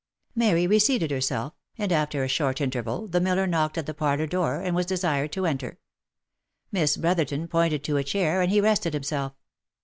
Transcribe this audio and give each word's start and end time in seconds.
Mary 0.33 0.65
reseated 0.65 1.11
herself, 1.11 1.53
and, 1.77 1.91
after 1.91 2.23
a 2.23 2.27
short 2.27 2.59
interval, 2.59 3.07
the 3.07 3.21
miller 3.21 3.45
knocked 3.45 3.77
at 3.77 3.85
the 3.85 3.93
parlour 3.93 4.25
door, 4.25 4.59
and 4.59 4.75
was 4.75 4.87
desired 4.87 5.31
to 5.31 5.45
enter. 5.45 5.73
j 5.73 5.77
Miss 6.71 6.97
Brotherton 6.97 7.47
pointed 7.47 7.83
to 7.83 7.97
a 7.97 8.03
chair, 8.03 8.41
and 8.41 8.51
he 8.51 8.59
rested 8.59 8.95
himself. 8.95 9.33